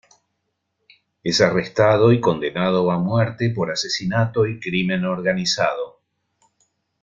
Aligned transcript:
Es 1.23 1.41
arrestado 1.41 2.11
y 2.11 2.19
condenado 2.19 2.89
a 2.89 2.97
muerte 2.97 3.51
por 3.51 3.69
asesinato 3.69 4.47
y 4.47 4.59
crimen 4.59 5.05
organizado. 5.05 5.99